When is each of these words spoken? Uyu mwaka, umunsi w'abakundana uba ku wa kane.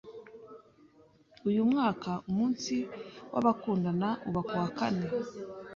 Uyu 1.49 1.61
mwaka, 1.71 2.09
umunsi 2.29 2.75
w'abakundana 3.31 4.09
uba 4.29 4.41
ku 4.47 4.53
wa 4.61 4.69
kane. 4.77 5.05